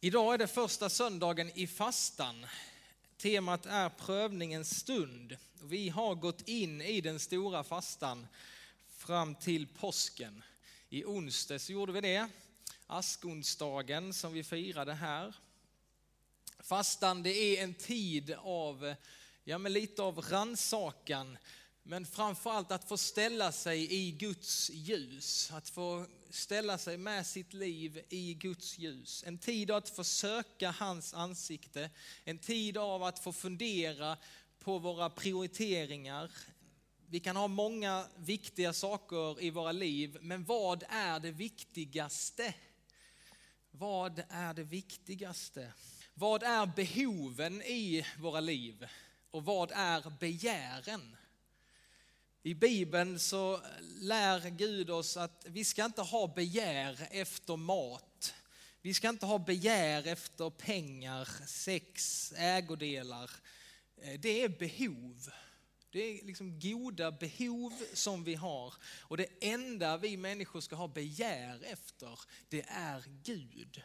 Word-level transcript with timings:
Idag 0.00 0.34
är 0.34 0.38
det 0.38 0.46
första 0.46 0.88
söndagen 0.88 1.50
i 1.54 1.66
fastan. 1.66 2.46
Temat 3.16 3.66
är 3.66 3.88
prövningens 3.88 4.78
stund. 4.78 5.36
Vi 5.62 5.88
har 5.88 6.14
gått 6.14 6.48
in 6.48 6.80
i 6.80 7.00
den 7.00 7.20
stora 7.20 7.64
fastan 7.64 8.26
fram 8.88 9.34
till 9.34 9.66
påsken. 9.66 10.42
I 10.88 11.04
onsdags 11.04 11.70
gjorde 11.70 11.92
vi 11.92 12.00
det, 12.00 12.28
askonsdagen 12.86 14.14
som 14.14 14.32
vi 14.32 14.44
firade 14.44 14.94
här. 14.94 15.34
Fastan 16.58 17.22
det 17.22 17.30
är 17.30 17.64
en 17.64 17.74
tid 17.74 18.34
av, 18.38 18.94
ja 19.44 19.58
men 19.58 19.72
lite 19.72 20.02
av 20.02 20.20
ransakan 20.20 21.38
men 21.90 22.06
framförallt 22.06 22.72
att 22.72 22.88
få 22.88 22.96
ställa 22.96 23.52
sig 23.52 23.92
i 23.92 24.10
Guds 24.10 24.70
ljus, 24.70 25.50
att 25.52 25.68
få 25.68 26.06
ställa 26.30 26.78
sig 26.78 26.96
med 26.96 27.26
sitt 27.26 27.52
liv 27.52 28.02
i 28.08 28.34
Guds 28.34 28.78
ljus. 28.78 29.24
En 29.26 29.38
tid 29.38 29.70
att 29.70 29.88
få 29.88 30.04
söka 30.04 30.70
hans 30.70 31.14
ansikte, 31.14 31.90
en 32.24 32.38
tid 32.38 32.76
av 32.76 33.02
att 33.02 33.18
få 33.18 33.32
fundera 33.32 34.16
på 34.58 34.78
våra 34.78 35.10
prioriteringar. 35.10 36.30
Vi 37.06 37.20
kan 37.20 37.36
ha 37.36 37.48
många 37.48 38.06
viktiga 38.16 38.72
saker 38.72 39.42
i 39.42 39.50
våra 39.50 39.72
liv, 39.72 40.18
men 40.20 40.44
vad 40.44 40.84
är 40.88 41.20
det 41.20 41.30
viktigaste? 41.30 42.54
Vad 43.70 44.22
är 44.28 44.54
det 44.54 44.64
viktigaste? 44.64 45.72
Vad 46.14 46.42
är 46.42 46.66
behoven 46.66 47.62
i 47.62 48.06
våra 48.18 48.40
liv? 48.40 48.86
Och 49.30 49.44
vad 49.44 49.72
är 49.74 50.12
begären? 50.20 51.16
I 52.48 52.54
Bibeln 52.54 53.18
så 53.18 53.60
lär 54.00 54.50
Gud 54.50 54.90
oss 54.90 55.16
att 55.16 55.46
vi 55.48 55.64
ska 55.64 55.84
inte 55.84 56.02
ha 56.02 56.26
begär 56.26 57.08
efter 57.10 57.56
mat. 57.56 58.34
Vi 58.82 58.94
ska 58.94 59.08
inte 59.08 59.26
ha 59.26 59.38
begär 59.38 60.06
efter 60.06 60.50
pengar, 60.50 61.28
sex, 61.46 62.32
ägodelar. 62.36 63.30
Eh, 64.02 64.20
det 64.20 64.42
är 64.42 64.48
behov. 64.48 65.30
Det 65.90 66.00
är 66.00 66.26
liksom 66.26 66.60
goda 66.60 67.12
behov 67.12 67.72
som 67.92 68.24
vi 68.24 68.34
har. 68.34 68.74
Och 69.00 69.16
det 69.16 69.28
enda 69.40 69.96
vi 69.96 70.16
människor 70.16 70.60
ska 70.60 70.76
ha 70.76 70.88
begär 70.88 71.64
efter, 71.64 72.20
det 72.48 72.64
är 72.68 73.04
Gud. 73.22 73.82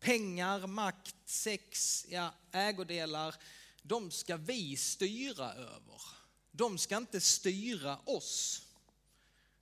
Pengar, 0.00 0.66
makt, 0.66 1.16
sex, 1.24 2.06
ja, 2.08 2.34
ägodelar, 2.52 3.34
de 3.82 4.10
ska 4.10 4.36
vi 4.36 4.76
styra 4.76 5.52
över 5.52 6.15
de 6.56 6.78
ska 6.78 6.96
inte 6.96 7.20
styra 7.20 7.98
oss. 8.04 8.62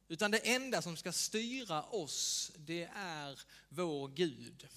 Utan 0.08 0.30
det 0.30 0.38
enda 0.54 0.82
som 0.82 0.96
ska 0.96 1.12
styra 1.12 1.82
oss, 1.82 2.52
det 2.56 2.90
är 2.96 3.40
vår 3.68 4.08
Gud. 4.08 4.68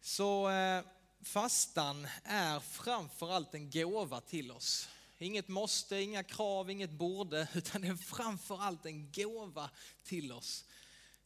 Så 0.00 0.50
eh, 0.50 0.84
fastan 1.22 2.08
är 2.24 2.60
framförallt 2.60 3.54
en 3.54 3.70
gåva 3.70 4.20
till 4.20 4.50
oss. 4.50 4.88
Inget 5.18 5.48
måste, 5.48 5.96
inga 5.96 6.24
krav, 6.24 6.70
inget 6.70 6.90
borde, 6.90 7.48
utan 7.54 7.80
det 7.82 7.88
är 7.88 7.96
framförallt 7.96 8.86
en 8.86 9.12
gåva 9.12 9.70
till 10.04 10.32
oss. 10.32 10.64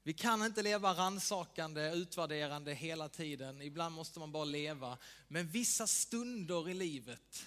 Vi 0.02 0.12
kan 0.12 0.42
inte 0.42 0.62
leva 0.62 0.94
ransakande, 0.94 1.92
utvärderande 1.92 2.74
hela 2.74 3.08
tiden. 3.08 3.62
Ibland 3.62 3.94
måste 3.94 4.18
man 4.18 4.32
bara 4.32 4.44
leva. 4.44 4.98
Men 5.28 5.48
vissa 5.48 5.86
stunder 5.86 6.68
i 6.68 6.74
livet, 6.74 7.44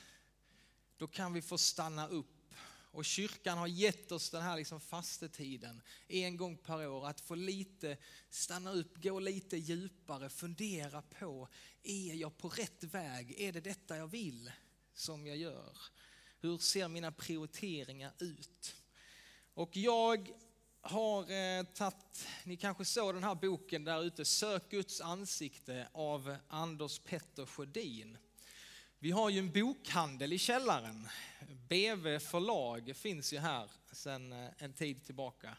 då 0.98 1.08
kan 1.08 1.34
vi 1.34 1.42
få 1.42 1.58
stanna 1.58 2.08
upp 2.08 2.37
och 2.98 3.06
kyrkan 3.06 3.58
har 3.58 3.67
gett 3.67 4.12
oss 4.12 4.30
den 4.30 4.42
här 4.42 4.58
liksom 4.58 4.80
fastetiden 4.80 5.81
en 6.08 6.38
gång 6.38 6.58
per 6.58 6.88
år 6.88 7.08
att 7.08 7.22
få 7.22 7.36
lite 7.36 7.98
stanna 8.30 8.72
upp, 8.72 9.03
gå 9.03 9.20
lite 9.20 9.58
djupare, 9.58 10.30
fundera 10.30 11.02
på, 11.02 11.48
är 11.84 12.14
jag 12.14 12.38
på 12.38 12.50
rätt 12.50 12.84
väg? 12.84 13.42
Är 13.42 13.52
det 13.52 13.62
detta 13.62 13.98
jag 13.98 14.08
vill 14.08 14.52
som 14.94 15.28
jag 15.28 15.38
gör? 15.38 15.78
Hur 16.40 16.58
ser 16.58 16.88
mina 16.88 17.12
prioriteringar 17.12 18.14
ut? 18.20 18.75
Och 19.53 19.78
jag 19.78 20.31
har 20.81 21.31
eh, 21.31 21.64
tagit, 21.64 22.28
ni 22.44 22.58
kanske 22.58 22.85
såg 22.85 23.14
den 23.14 23.24
här 23.24 23.35
boken 23.35 23.84
där 23.84 24.03
ute, 24.03 24.25
Sök 24.25 24.69
Guds 24.69 25.02
ansikte 25.02 25.88
av 25.91 26.35
Anders 26.47 27.00
Petter 27.00 27.46
Sjödin. 27.46 28.18
Vi 29.00 29.12
har 29.12 29.30
ju 29.30 29.40
en 29.40 29.52
bokhandel 29.52 30.34
i 30.34 30.38
källaren. 30.38 31.08
BV 31.69 32.19
förlag 32.19 32.96
finns 32.96 33.34
ju 33.34 33.38
här 33.38 33.69
sedan 33.91 34.34
eh, 34.34 34.50
en 34.58 34.74
tid 34.74 35.06
tillbaka. 35.06 35.58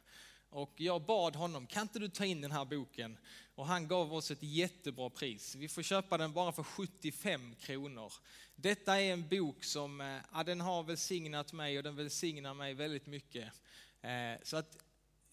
Och 0.50 0.72
jag 0.76 1.02
bad 1.02 1.36
honom, 1.36 1.66
kan 1.66 1.82
inte 1.82 1.98
du 1.98 2.08
ta 2.08 2.24
in 2.24 2.40
den 2.40 2.52
här 2.52 2.64
boken? 2.64 3.18
Och 3.54 3.66
han 3.66 3.88
gav 3.88 4.14
oss 4.14 4.30
ett 4.30 4.42
jättebra 4.42 5.10
pris. 5.10 5.54
Vi 5.54 5.68
får 5.68 5.82
köpa 5.82 6.18
den 6.18 6.32
bara 6.32 6.52
för 6.52 6.62
75 6.62 7.54
kronor. 7.54 8.12
Detta 8.56 9.00
är 9.00 9.12
en 9.12 9.28
bok 9.28 9.64
som, 9.64 10.00
eh, 10.00 10.16
ja, 10.32 10.44
den 10.44 10.60
har 10.60 10.82
välsignat 10.82 11.52
mig 11.52 11.78
och 11.78 11.84
den 11.84 11.96
välsignar 11.96 12.54
mig 12.54 12.74
väldigt 12.74 13.06
mycket. 13.06 13.52
Eh, 14.00 14.42
så 14.42 14.56
att 14.56 14.76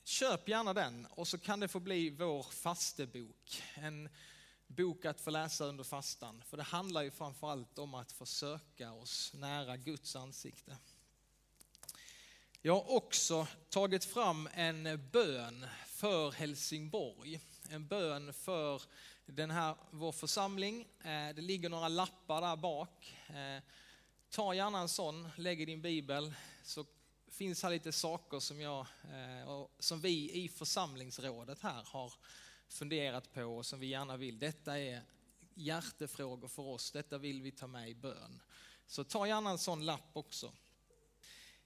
köp 0.03 0.49
gärna 0.49 0.73
den 0.73 1.05
och 1.09 1.27
så 1.27 1.37
kan 1.37 1.59
det 1.59 1.67
få 1.67 1.79
bli 1.79 2.09
vår 2.09 2.43
fastebok. 2.43 3.63
En 3.75 4.09
bok 4.75 5.05
att 5.05 5.21
få 5.21 5.29
läsa 5.29 5.65
under 5.65 5.83
fastan. 5.83 6.43
För 6.45 6.57
det 6.57 6.63
handlar 6.63 7.01
ju 7.01 7.11
framförallt 7.11 7.79
om 7.79 7.93
att 7.93 8.11
få 8.11 8.25
söka 8.25 8.93
oss 8.93 9.31
nära 9.33 9.77
Guds 9.77 10.15
ansikte. 10.15 10.77
Jag 12.61 12.73
har 12.73 12.91
också 12.91 13.47
tagit 13.69 14.05
fram 14.05 14.49
en 14.53 15.09
bön 15.11 15.65
för 15.87 16.31
Helsingborg. 16.31 17.39
En 17.69 17.87
bön 17.87 18.33
för 18.33 18.81
den 19.25 19.51
här, 19.51 19.75
vår 19.91 20.11
församling. 20.11 20.87
Eh, 20.99 21.35
det 21.35 21.41
ligger 21.41 21.69
några 21.69 21.87
lappar 21.87 22.41
där 22.41 22.55
bak. 22.55 23.17
Eh, 23.27 23.63
ta 24.29 24.53
gärna 24.53 24.79
en 24.79 24.89
sån, 24.89 25.29
lägg 25.37 25.61
i 25.61 25.65
din 25.65 25.81
bibel, 25.81 26.33
så 26.63 26.85
finns 27.27 27.63
här 27.63 27.69
lite 27.69 27.91
saker 27.91 28.39
som, 28.39 28.61
jag, 28.61 28.79
eh, 29.03 29.65
som 29.79 30.01
vi 30.01 30.31
i 30.31 30.49
församlingsrådet 30.49 31.61
här 31.61 31.83
har 31.85 32.13
funderat 32.67 33.33
på 33.33 33.43
och 33.43 33.65
som 33.65 33.79
vi 33.79 33.87
gärna 33.87 34.17
vill. 34.17 34.39
Detta 34.39 34.79
är 34.79 35.01
hjärtefrågor 35.53 36.47
för 36.47 36.63
oss, 36.63 36.91
detta 36.91 37.17
vill 37.17 37.41
vi 37.41 37.51
ta 37.51 37.67
med 37.67 37.89
i 37.89 37.95
bön. 37.95 38.41
Så 38.87 39.03
ta 39.03 39.27
gärna 39.27 39.49
en 39.49 39.57
sån 39.57 39.85
lapp 39.85 40.09
också. 40.13 40.51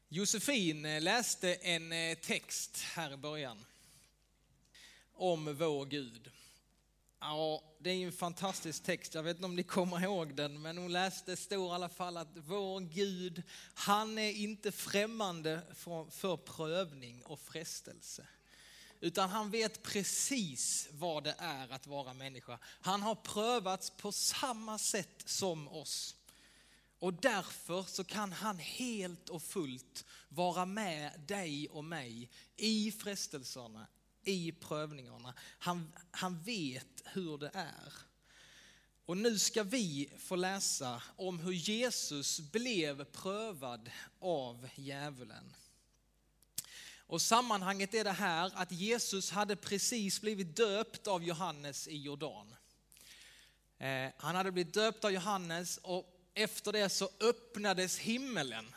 Josefin 0.07 0.85
eh, 0.85 1.01
läste 1.01 1.53
en 1.53 1.91
eh, 1.91 2.17
text 2.17 2.77
här 2.77 3.13
i 3.13 3.17
början 3.17 3.65
om 5.13 5.55
vår 5.55 5.85
Gud. 5.85 6.31
Ja, 7.19 7.63
det 7.79 7.89
är 7.89 7.95
ju 7.95 8.05
en 8.05 8.11
fantastisk 8.11 8.83
text. 8.83 9.13
Jag 9.13 9.23
vet 9.23 9.35
inte 9.35 9.45
om 9.45 9.55
ni 9.55 9.63
kommer 9.63 10.03
ihåg 10.03 10.35
den, 10.35 10.61
men 10.61 10.77
hon 10.77 10.91
läste, 10.91 11.35
står 11.35 11.71
i 11.71 11.75
alla 11.75 11.89
fall 11.89 12.17
att 12.17 12.38
vår 12.38 12.79
Gud, 12.79 13.43
han 13.73 14.17
är 14.17 14.31
inte 14.31 14.71
främmande 14.71 15.61
för 16.09 16.38
prövning 16.38 17.25
och 17.25 17.39
frestelse. 17.39 18.27
Utan 18.99 19.29
han 19.29 19.51
vet 19.51 19.83
precis 19.83 20.89
vad 20.91 21.23
det 21.23 21.35
är 21.37 21.69
att 21.69 21.87
vara 21.87 22.13
människa. 22.13 22.59
Han 22.63 23.01
har 23.01 23.15
prövats 23.15 23.89
på 23.89 24.11
samma 24.11 24.77
sätt 24.77 25.23
som 25.25 25.67
oss. 25.67 26.15
Och 26.99 27.13
därför 27.13 27.83
så 27.83 28.03
kan 28.03 28.31
han 28.31 28.59
helt 28.59 29.29
och 29.29 29.43
fullt 29.43 30.05
vara 30.29 30.65
med 30.65 31.19
dig 31.27 31.69
och 31.69 31.83
mig 31.83 32.29
i 32.55 32.91
frestelserna, 32.91 33.88
i 34.23 34.51
prövningarna. 34.51 35.33
Han, 35.59 35.93
han 36.11 36.43
vet 36.43 37.03
hur 37.05 37.38
det 37.38 37.51
är. 37.53 37.93
Och 39.05 39.17
nu 39.17 39.39
ska 39.39 39.63
vi 39.63 40.13
få 40.17 40.35
läsa 40.35 41.03
om 41.15 41.39
hur 41.39 41.51
Jesus 41.51 42.39
blev 42.39 43.03
prövad 43.03 43.91
av 44.19 44.69
djävulen. 44.75 45.53
Och 47.09 47.21
sammanhanget 47.21 47.93
är 47.93 48.03
det 48.03 48.11
här 48.11 48.51
att 48.55 48.71
Jesus 48.71 49.31
hade 49.31 49.55
precis 49.55 50.21
blivit 50.21 50.55
döpt 50.55 51.07
av 51.07 51.23
Johannes 51.23 51.87
i 51.87 51.97
Jordan. 51.97 52.55
Eh, 53.77 54.09
han 54.17 54.35
hade 54.35 54.51
blivit 54.51 54.73
döpt 54.73 55.06
av 55.06 55.11
Johannes 55.11 55.77
och 55.77 56.29
efter 56.33 56.71
det 56.71 56.89
så 56.89 57.09
öppnades 57.19 57.97
himmelen. 57.97 58.75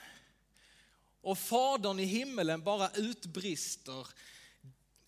Och 1.20 1.38
Fadern 1.38 1.99
i 1.99 2.05
himmelen 2.05 2.62
bara 2.62 2.90
utbrister, 2.90 4.06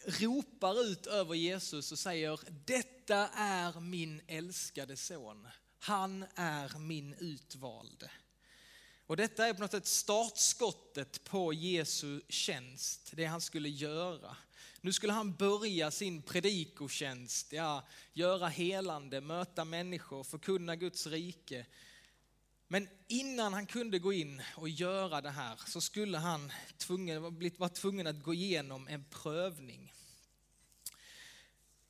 ropar 0.05 0.85
ut 0.85 1.06
över 1.06 1.35
Jesus 1.35 1.93
och 1.93 1.99
säger, 1.99 2.41
detta 2.67 3.29
är 3.29 3.81
min 3.81 4.20
älskade 4.27 4.97
son. 4.97 5.49
Han 5.79 6.25
är 6.35 6.79
min 6.79 7.15
utvalde. 7.15 8.11
Och 9.06 9.17
detta 9.17 9.47
är 9.47 9.55
på 9.55 9.61
något 9.61 9.71
sätt 9.71 9.87
startskottet 9.87 11.25
på 11.25 11.53
Jesu 11.53 12.21
tjänst, 12.29 13.11
det 13.12 13.25
han 13.25 13.41
skulle 13.41 13.69
göra. 13.69 14.37
Nu 14.81 14.93
skulle 14.93 15.12
han 15.12 15.35
börja 15.35 15.91
sin 15.91 16.23
predikotjänst, 16.23 17.53
ja, 17.53 17.87
göra 18.12 18.49
helande, 18.49 19.21
möta 19.21 19.65
människor, 19.65 20.25
förkunna 20.25 20.77
Guds 20.77 21.06
rike. 21.06 21.67
Men 22.69 22.89
innan 23.09 23.53
han 23.53 23.67
kunde 23.67 23.99
gå 23.99 24.12
in 24.12 24.43
och 24.56 24.69
göra 24.69 25.21
det 25.21 25.31
här 25.31 25.61
så 25.67 25.81
skulle 25.81 26.19
han 26.19 26.53
tvungen, 26.77 27.23
vara 27.59 27.69
tvungen 27.69 28.06
att 28.06 28.23
gå 28.23 28.35
igenom 28.35 28.89
en 28.89 29.05
prövning. 29.05 29.93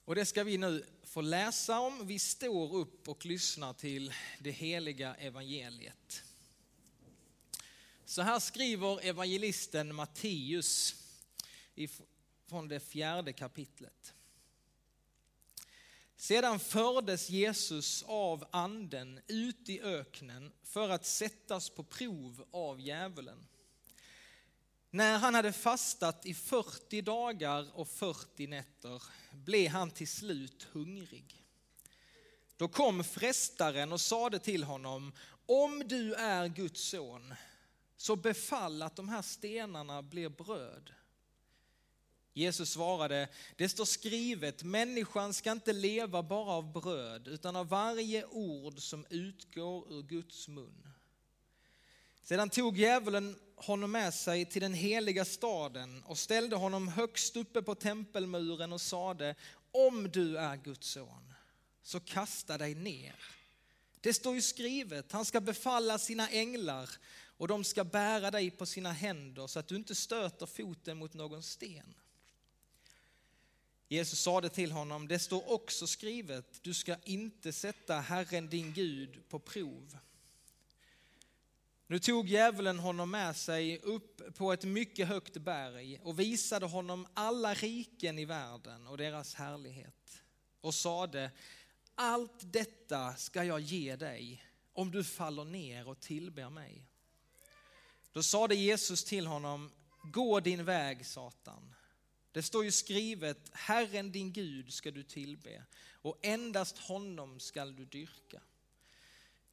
Och 0.04 0.14
det 0.14 0.26
ska 0.26 0.44
vi 0.44 0.58
nu 0.58 0.86
få 1.02 1.20
läsa 1.20 1.80
om. 1.80 2.06
Vi 2.06 2.18
står 2.18 2.76
upp 2.76 3.08
och 3.08 3.26
lyssnar 3.26 3.72
till 3.72 4.12
det 4.38 4.50
heliga 4.50 5.14
evangeliet. 5.14 6.22
Så 8.14 8.22
här 8.22 8.40
skriver 8.40 9.04
evangelisten 9.04 9.94
Matteus 9.94 10.94
från 12.48 12.68
det 12.68 12.80
fjärde 12.80 13.32
kapitlet. 13.32 14.14
Sedan 16.16 16.60
fördes 16.60 17.30
Jesus 17.30 18.04
av 18.06 18.48
anden 18.50 19.20
ut 19.26 19.68
i 19.68 19.80
öknen 19.80 20.52
för 20.62 20.88
att 20.88 21.06
sättas 21.06 21.70
på 21.70 21.84
prov 21.84 22.46
av 22.50 22.80
djävulen. 22.80 23.46
När 24.90 25.18
han 25.18 25.34
hade 25.34 25.52
fastat 25.52 26.26
i 26.26 26.34
40 26.34 27.02
dagar 27.02 27.78
och 27.78 27.88
40 27.88 28.46
nätter 28.46 29.02
blev 29.32 29.70
han 29.70 29.90
till 29.90 30.08
slut 30.08 30.62
hungrig. 30.72 31.42
Då 32.56 32.68
kom 32.68 33.04
frestaren 33.04 33.92
och 33.92 34.00
sade 34.00 34.38
till 34.38 34.64
honom, 34.64 35.12
om 35.46 35.88
du 35.88 36.14
är 36.14 36.48
Guds 36.48 36.80
son, 36.80 37.34
så 37.96 38.16
befall 38.16 38.82
att 38.82 38.96
de 38.96 39.08
här 39.08 39.22
stenarna 39.22 40.02
blir 40.02 40.28
bröd. 40.28 40.90
Jesus 42.36 42.70
svarade, 42.70 43.28
det 43.56 43.68
står 43.68 43.84
skrivet, 43.84 44.62
människan 44.62 45.34
ska 45.34 45.52
inte 45.52 45.72
leva 45.72 46.22
bara 46.22 46.50
av 46.50 46.72
bröd, 46.72 47.28
utan 47.28 47.56
av 47.56 47.68
varje 47.68 48.24
ord 48.24 48.80
som 48.80 49.06
utgår 49.10 49.92
ur 49.92 50.02
Guds 50.02 50.48
mun. 50.48 50.88
Sedan 52.22 52.50
tog 52.50 52.78
djävulen 52.78 53.38
honom 53.56 53.90
med 53.90 54.14
sig 54.14 54.46
till 54.46 54.62
den 54.62 54.74
heliga 54.74 55.24
staden 55.24 56.02
och 56.02 56.18
ställde 56.18 56.56
honom 56.56 56.88
högst 56.88 57.36
uppe 57.36 57.62
på 57.62 57.74
tempelmuren 57.74 58.72
och 58.72 58.80
sade, 58.80 59.34
om 59.72 60.10
du 60.10 60.38
är 60.38 60.56
Guds 60.56 60.88
son, 60.88 61.34
så 61.82 62.00
kasta 62.00 62.58
dig 62.58 62.74
ner. 62.74 63.16
Det 64.00 64.14
står 64.14 64.34
ju 64.34 64.42
skrivet, 64.42 65.12
han 65.12 65.24
ska 65.24 65.40
befalla 65.40 65.98
sina 65.98 66.28
änglar 66.28 66.90
och 67.36 67.48
de 67.48 67.64
ska 67.64 67.84
bära 67.84 68.30
dig 68.30 68.50
på 68.50 68.66
sina 68.66 68.92
händer 68.92 69.46
så 69.46 69.58
att 69.58 69.68
du 69.68 69.76
inte 69.76 69.94
stöter 69.94 70.46
foten 70.46 70.98
mot 70.98 71.14
någon 71.14 71.42
sten. 71.42 71.94
Jesus 73.88 74.20
sade 74.20 74.48
till 74.48 74.72
honom, 74.72 75.08
det 75.08 75.18
står 75.18 75.52
också 75.52 75.86
skrivet, 75.86 76.62
du 76.62 76.74
ska 76.74 76.96
inte 77.04 77.52
sätta 77.52 78.00
Herren 78.00 78.48
din 78.48 78.72
Gud 78.72 79.28
på 79.28 79.38
prov. 79.38 79.98
Nu 81.86 81.98
tog 81.98 82.28
djävulen 82.28 82.78
honom 82.78 83.10
med 83.10 83.36
sig 83.36 83.78
upp 83.78 84.36
på 84.36 84.52
ett 84.52 84.64
mycket 84.64 85.08
högt 85.08 85.36
berg 85.36 86.00
och 86.02 86.20
visade 86.20 86.66
honom 86.66 87.06
alla 87.14 87.54
riken 87.54 88.18
i 88.18 88.24
världen 88.24 88.86
och 88.86 88.96
deras 88.96 89.34
härlighet 89.34 90.22
och 90.60 90.74
sade, 90.74 91.30
allt 91.94 92.52
detta 92.52 93.14
ska 93.14 93.44
jag 93.44 93.60
ge 93.60 93.96
dig 93.96 94.44
om 94.72 94.90
du 94.90 95.04
faller 95.04 95.44
ner 95.44 95.88
och 95.88 96.00
tillber 96.00 96.50
mig. 96.50 96.88
Då 98.14 98.22
sade 98.22 98.54
Jesus 98.54 99.04
till 99.04 99.26
honom, 99.26 99.70
gå 100.02 100.40
din 100.40 100.64
väg 100.64 101.06
Satan. 101.06 101.74
Det 102.32 102.42
står 102.42 102.64
ju 102.64 102.72
skrivet, 102.72 103.50
Herren 103.52 104.12
din 104.12 104.32
Gud 104.32 104.72
ska 104.72 104.90
du 104.90 105.02
tillbe 105.02 105.64
och 105.92 106.18
endast 106.22 106.78
honom 106.78 107.40
skall 107.40 107.76
du 107.76 107.84
dyrka. 107.84 108.40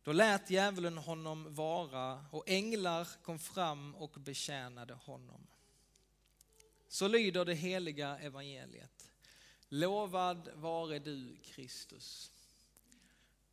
Då 0.04 0.12
lät 0.12 0.50
djävulen 0.50 0.98
honom 0.98 1.56
vara 1.56 2.26
och 2.32 2.50
änglar 2.50 3.08
kom 3.24 3.40
fram 3.40 3.96
och 3.96 4.12
betjänade 4.12 4.94
honom. 4.94 5.48
Så 6.88 7.08
lyder 7.08 7.46
det 7.46 7.54
heliga 7.54 8.20
evangeliet. 8.20 9.10
Lovad 9.70 10.50
vare 10.56 11.00
du 11.00 11.38
Kristus. 11.44 12.32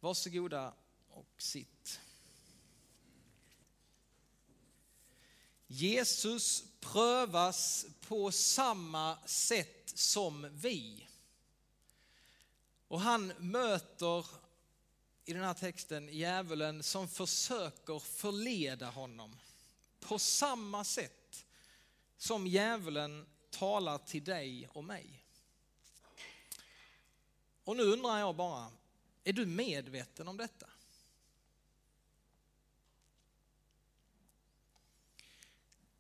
Varsågoda 0.01 0.75
och 1.09 1.43
sitt. 1.43 2.01
Jesus 5.71 6.65
prövas 6.81 7.87
på 8.01 8.33
samma 8.33 9.19
sätt 9.27 9.93
som 9.95 10.49
vi. 10.53 11.09
Och 12.89 13.01
han 13.01 13.33
möter 13.39 14.27
i 15.25 15.33
den 15.33 15.45
här 15.45 15.55
texten 15.55 16.09
djävulen 16.09 16.83
som 16.83 17.09
försöker 17.09 17.99
förleda 17.99 18.87
honom 18.87 19.37
på 20.01 20.19
samma 20.19 20.85
sätt 20.85 21.47
som 22.17 22.47
djävulen 22.47 23.27
talar 23.51 23.99
till 23.99 24.25
dig 24.25 24.69
och 24.69 24.85
mig. 24.85 25.25
Och 27.65 27.77
nu 27.77 27.83
undrar 27.83 28.19
jag 28.19 28.37
bara, 28.37 28.71
är 29.25 29.33
du 29.33 29.47
medveten 29.47 30.29
om 30.29 30.37
detta? 30.37 30.67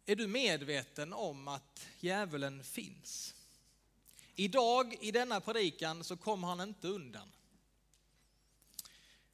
Är 0.08 0.16
du 0.16 0.26
medveten 0.26 1.12
om 1.12 1.48
att 1.48 1.86
djävulen 2.00 2.64
finns? 2.64 3.34
Idag 4.34 4.96
i 5.00 5.10
denna 5.10 5.40
predikan 5.40 6.04
så 6.04 6.16
kommer 6.16 6.48
han 6.48 6.60
inte 6.60 6.88
undan. 6.88 7.32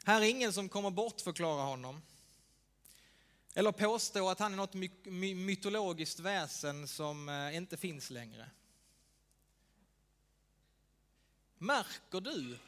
Här 0.05 0.21
är 0.21 0.25
ingen 0.25 0.53
som 0.53 0.69
kommer 0.69 0.91
bortförklara 0.91 1.62
honom. 1.62 2.03
Eller 3.55 3.73
påstå 3.73 4.29
att 4.29 4.38
han 4.38 4.53
är 4.53 4.56
något 4.56 4.75
my 5.05 5.35
mytologiskt 5.35 6.21
väsen 6.21 6.88
som 6.88 7.29
eh, 7.29 7.56
inte 7.56 7.76
finns 7.76 8.11
längre. 8.11 8.50
Märker 11.59 12.21
du 12.21 12.59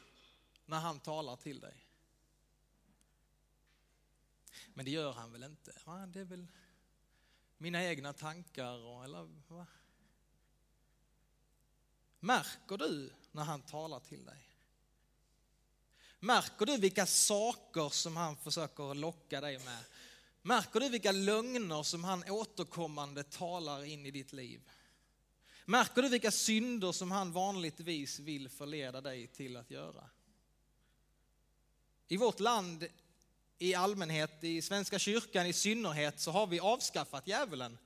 när 0.65 0.79
han 0.79 0.99
talar 0.99 1.35
till 1.35 1.59
dig? 1.59 1.85
Men 4.73 4.85
det 4.85 4.91
gör 4.91 5.13
han 5.13 5.31
väl 5.31 5.43
inte? 5.43 5.71
Det 6.07 6.19
är 6.19 6.25
väl 6.25 6.47
mina 7.57 7.83
egna 7.83 8.13
tankar 8.13 8.85
och, 8.85 9.03
eller 9.03 9.29
va? 9.47 9.65
Märker 12.19 12.77
du 12.77 13.13
när 13.31 13.43
han 13.43 13.61
talar 13.61 13.99
till 13.99 14.25
dig? 14.25 14.43
Märker 16.19 16.65
du 16.65 16.77
vilka 16.77 17.05
saker 17.05 17.89
som 17.89 18.17
han 18.17 18.37
försöker 18.37 18.93
locka 18.93 19.41
dig 19.41 19.59
med? 19.59 19.83
Märker 20.41 20.79
du 20.79 20.89
vilka 20.89 21.11
lögner 21.11 21.83
som 21.83 22.03
han 22.03 22.23
återkommande 22.29 23.23
talar 23.23 23.83
in 23.83 24.05
i 24.05 24.11
ditt 24.11 24.33
liv? 24.33 24.61
Märker 25.65 26.01
du 26.01 26.09
vilka 26.09 26.31
synder 26.31 26.91
som 26.91 27.11
han 27.11 27.31
vanligtvis 27.31 28.19
vill 28.19 28.49
förleda 28.49 29.01
dig 29.01 29.27
till 29.27 29.57
att 29.57 29.71
göra? 29.71 30.09
I 32.07 32.17
vårt 32.17 32.39
land 32.39 32.87
i 33.59 33.73
allmänhet, 33.73 34.43
i 34.43 34.61
Svenska 34.61 34.99
kyrkan 34.99 35.45
i 35.45 35.53
synnerhet, 35.53 36.19
så 36.19 36.31
har 36.31 36.47
vi 36.47 36.59
avskaffat 36.59 37.27
djävulen. 37.27 37.77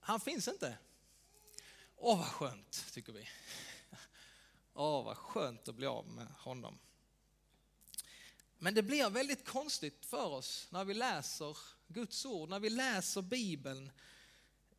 Han 0.00 0.20
finns 0.20 0.48
inte. 0.48 0.78
Åh, 1.96 2.18
vad 2.18 2.26
skönt, 2.26 2.86
tycker 2.92 3.12
vi. 3.12 3.28
Åh, 4.74 5.04
vad 5.04 5.16
skönt 5.16 5.68
att 5.68 5.74
bli 5.74 5.86
av 5.86 6.08
med 6.08 6.26
honom. 6.26 6.78
Men 8.58 8.74
det 8.74 8.82
blir 8.82 9.10
väldigt 9.10 9.48
konstigt 9.48 10.06
för 10.06 10.26
oss 10.26 10.66
när 10.70 10.84
vi 10.84 10.94
läser 10.94 11.56
Guds 11.86 12.26
ord, 12.26 12.48
när 12.48 12.60
vi 12.60 12.70
läser 12.70 13.22
Bibeln. 13.22 13.90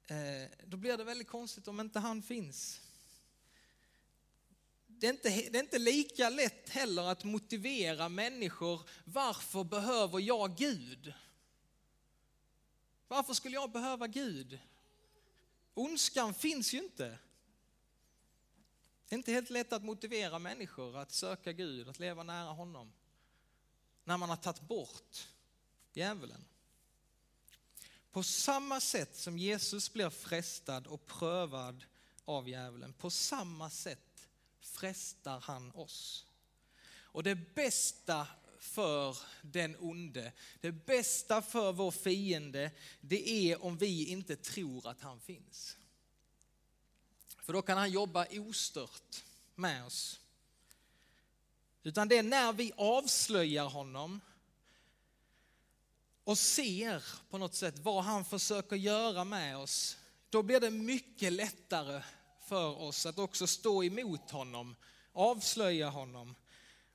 Eh, 0.07 0.51
då 0.63 0.77
blir 0.77 0.97
det 0.97 1.03
väldigt 1.03 1.27
konstigt 1.27 1.67
om 1.67 1.79
inte 1.79 1.99
han 1.99 2.21
finns. 2.21 2.81
Det 5.03 5.07
är, 5.07 5.13
inte, 5.13 5.29
det 5.29 5.57
är 5.57 5.63
inte 5.63 5.79
lika 5.79 6.29
lätt 6.29 6.69
heller 6.69 7.03
att 7.03 7.23
motivera 7.23 8.09
människor, 8.09 8.81
varför 9.05 9.63
behöver 9.63 10.19
jag 10.19 10.55
Gud? 10.55 11.13
Varför 13.07 13.33
skulle 13.33 13.55
jag 13.55 13.71
behöva 13.71 14.07
Gud? 14.07 14.59
Ondskan 15.73 16.33
finns 16.33 16.73
ju 16.73 16.77
inte. 16.77 17.17
Det 19.07 19.15
är 19.15 19.17
inte 19.17 19.31
helt 19.31 19.49
lätt 19.49 19.73
att 19.73 19.83
motivera 19.83 20.39
människor 20.39 20.97
att 20.97 21.11
söka 21.11 21.53
Gud, 21.53 21.89
att 21.89 21.99
leva 21.99 22.23
nära 22.23 22.49
honom 22.49 22.93
när 24.03 24.17
man 24.17 24.29
har 24.29 24.37
tagit 24.37 24.61
bort 24.61 25.27
djävulen. 25.93 26.45
På 28.11 28.23
samma 28.23 28.79
sätt 28.79 29.15
som 29.15 29.37
Jesus 29.37 29.93
blir 29.93 30.09
frestad 30.09 30.87
och 30.87 31.05
prövad 31.05 31.85
av 32.25 32.49
djävulen, 32.49 32.93
på 32.93 33.09
samma 33.09 33.69
sätt 33.69 34.12
frestar 34.63 35.39
han 35.39 35.71
oss. 35.71 36.25
Och 36.85 37.23
det 37.23 37.35
bästa 37.35 38.27
för 38.59 39.17
den 39.41 39.75
onde, 39.79 40.31
det 40.61 40.71
bästa 40.71 41.41
för 41.41 41.71
vår 41.71 41.91
fiende, 41.91 42.71
det 43.01 43.29
är 43.29 43.63
om 43.63 43.77
vi 43.77 44.05
inte 44.05 44.35
tror 44.35 44.87
att 44.87 45.01
han 45.01 45.19
finns. 45.19 45.77
För 47.37 47.53
då 47.53 47.61
kan 47.61 47.77
han 47.77 47.91
jobba 47.91 48.25
ostört 48.31 49.23
med 49.55 49.85
oss. 49.85 50.19
Utan 51.83 52.07
det 52.07 52.17
är 52.17 52.23
när 52.23 52.53
vi 52.53 52.71
avslöjar 52.77 53.65
honom 53.65 54.21
och 56.23 56.37
ser 56.37 57.03
på 57.29 57.37
något 57.37 57.55
sätt 57.55 57.79
vad 57.79 58.03
han 58.03 58.25
försöker 58.25 58.75
göra 58.75 59.23
med 59.23 59.57
oss. 59.57 59.97
Då 60.29 60.43
blir 60.43 60.59
det 60.59 60.69
mycket 60.69 61.33
lättare 61.33 62.03
för 62.53 62.81
oss 62.81 63.05
att 63.05 63.19
också 63.19 63.47
stå 63.47 63.83
emot 63.83 64.31
honom 64.31 64.75
avslöja 65.13 65.89
honom. 65.89 66.35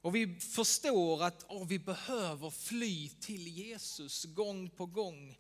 Och 0.01 0.15
vi 0.15 0.41
förstår 0.41 1.23
att 1.23 1.45
oh, 1.49 1.67
vi 1.67 1.79
behöver 1.79 2.51
fly 2.51 3.09
till 3.09 3.49
Jesus 3.49 4.25
gång 4.25 4.71
på 4.71 4.87
gång. 4.87 5.39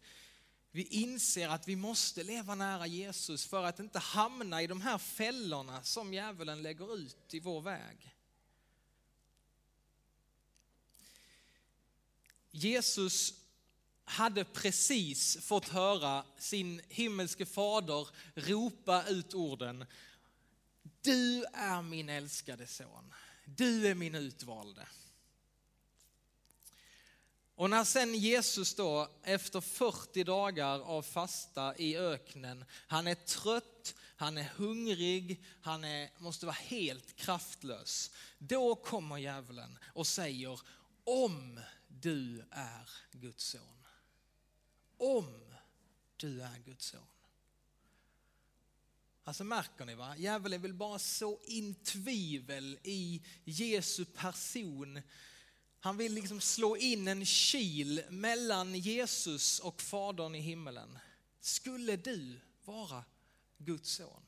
Vi 0.70 0.82
inser 0.82 1.48
att 1.48 1.68
vi 1.68 1.76
måste 1.76 2.22
leva 2.22 2.54
nära 2.54 2.86
Jesus 2.86 3.46
för 3.46 3.64
att 3.64 3.80
inte 3.80 3.98
hamna 3.98 4.62
i 4.62 4.66
de 4.66 4.80
här 4.80 4.98
fällorna 4.98 5.82
som 5.82 6.14
djävulen 6.14 6.62
lägger 6.62 6.96
ut 6.96 7.34
i 7.34 7.40
vår 7.40 7.60
väg. 7.60 8.14
Jesus 12.50 13.34
hade 14.04 14.44
precis 14.44 15.38
fått 15.46 15.68
höra 15.68 16.24
sin 16.38 16.80
himmelske 16.88 17.46
fader 17.46 18.08
ropa 18.34 19.04
ut 19.08 19.34
orden. 19.34 19.84
Du 21.08 21.44
är 21.52 21.82
min 21.82 22.08
älskade 22.08 22.66
son. 22.66 23.14
Du 23.44 23.86
är 23.86 23.94
min 23.94 24.14
utvalde. 24.14 24.86
Och 27.54 27.70
när 27.70 27.84
sen 27.84 28.14
Jesus 28.14 28.74
då 28.74 29.08
efter 29.22 29.60
40 29.60 30.24
dagar 30.24 30.80
av 30.80 31.02
fasta 31.02 31.76
i 31.76 31.96
öknen, 31.96 32.64
han 32.70 33.06
är 33.06 33.14
trött, 33.14 33.94
han 34.16 34.38
är 34.38 34.50
hungrig, 34.56 35.44
han 35.62 35.84
är, 35.84 36.10
måste 36.18 36.46
vara 36.46 36.56
helt 36.56 37.16
kraftlös. 37.16 38.10
Då 38.38 38.74
kommer 38.74 39.18
djävulen 39.18 39.78
och 39.84 40.06
säger 40.06 40.60
om 41.04 41.60
du 41.88 42.44
är 42.50 42.90
Guds 43.10 43.44
son. 43.44 43.86
Om 44.96 45.54
du 46.16 46.42
är 46.42 46.58
Guds 46.64 46.86
son. 46.86 47.17
Alltså 49.28 49.44
märker 49.44 49.84
ni 49.84 49.94
va? 49.94 50.16
Djävulen 50.16 50.62
vill 50.62 50.74
bara 50.74 50.98
så 50.98 51.40
in 51.44 51.74
tvivel 51.74 52.78
i 52.82 53.22
Jesu 53.44 54.04
person. 54.04 55.02
Han 55.80 55.96
vill 55.96 56.14
liksom 56.14 56.40
slå 56.40 56.76
in 56.76 57.08
en 57.08 57.24
kil 57.26 58.02
mellan 58.10 58.74
Jesus 58.74 59.60
och 59.60 59.82
Fadern 59.82 60.34
i 60.34 60.40
himmelen. 60.40 60.98
Skulle 61.40 61.96
du 61.96 62.40
vara 62.64 63.04
Guds 63.58 63.90
son? 63.90 64.22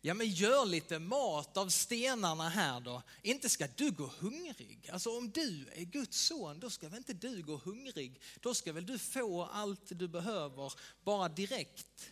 Ja 0.00 0.14
men 0.14 0.30
gör 0.30 0.66
lite 0.66 0.98
mat 0.98 1.56
av 1.56 1.68
stenarna 1.68 2.48
här 2.48 2.80
då. 2.80 3.02
Inte 3.22 3.48
ska 3.48 3.66
du 3.76 3.90
gå 3.90 4.10
hungrig. 4.18 4.90
Alltså 4.92 5.18
om 5.18 5.30
du 5.30 5.68
är 5.72 5.84
Guds 5.84 6.20
son, 6.20 6.60
då 6.60 6.70
ska 6.70 6.88
väl 6.88 6.98
inte 6.98 7.12
du 7.12 7.42
gå 7.42 7.56
hungrig. 7.56 8.20
Då 8.40 8.54
ska 8.54 8.72
väl 8.72 8.86
du 8.86 8.98
få 8.98 9.44
allt 9.44 9.82
du 9.88 10.08
behöver 10.08 10.72
bara 11.04 11.28
direkt. 11.28 12.10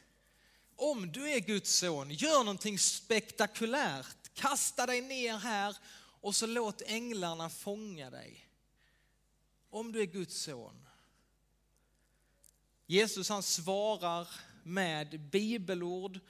Om 0.77 1.13
du 1.13 1.29
är 1.29 1.41
Guds 1.41 1.77
son, 1.77 2.11
gör 2.11 2.39
någonting 2.39 2.79
spektakulärt. 2.79 4.35
Kasta 4.35 4.87
dig 4.87 5.01
ner 5.01 5.37
här 5.37 5.77
och 6.21 6.35
så 6.35 6.47
låt 6.47 6.83
änglarna 6.87 7.51
fånga 7.51 8.11
dig. 8.11 8.49
Om 9.71 9.93
du 9.93 10.01
är 10.01 10.07
Guds 10.07 10.43
son. 10.43 10.87
Jesus 12.87 13.29
han 13.29 13.43
svarar 13.43 14.29
med 14.63 15.21
bibelord 15.21 16.21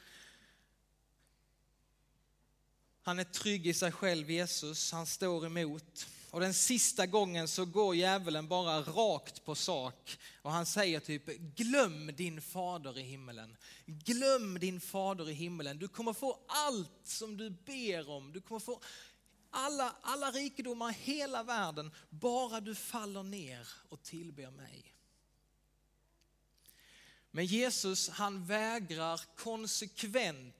han 3.05 3.19
är 3.19 3.25
trygg 3.25 3.67
i 3.67 3.75
sig 3.75 3.93
själv, 3.93 4.31
Jesus. 4.31 4.93
Han 4.93 5.07
står 5.07 5.47
emot. 5.47 6.07
Och 6.33 6.41
den 6.41 6.55
sista 6.55 7.07
gången 7.07 7.49
så 7.49 7.65
går 7.65 7.95
djävulen 7.95 8.49
bara 8.49 8.81
rakt 8.81 9.45
på 9.45 9.55
sak. 9.55 10.19
Och 10.43 10.53
han 10.53 10.67
säger 10.67 11.01
typ, 11.01 11.27
glöm 11.39 12.11
din 12.17 12.43
fader 12.43 12.99
i 12.99 13.03
himmelen. 13.03 13.57
Glöm 13.87 14.59
din 14.59 14.81
fader 14.81 15.31
i 15.31 15.33
himmelen. 15.33 15.79
Du 15.79 15.89
kommer 15.89 16.13
få 16.13 16.39
allt 16.49 17.01
som 17.05 17.37
du 17.37 17.51
ber 17.51 18.11
om. 18.11 18.33
Du 18.33 18.41
kommer 18.41 18.61
få 18.61 18.81
alla, 19.51 19.97
alla 20.03 20.31
rikedomar 20.31 20.91
i 20.91 20.95
hela 20.95 21.43
världen, 21.43 21.91
bara 22.11 22.61
du 22.61 22.75
faller 22.75 23.23
ner 23.23 23.69
och 23.89 24.03
tillber 24.03 24.51
mig. 24.51 24.95
Men 27.31 27.47
Jesus 27.47 28.09
han 28.09 28.45
vägrar 28.45 29.21
konsekvent 29.37 30.55